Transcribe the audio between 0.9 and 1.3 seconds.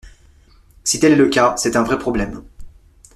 tel est le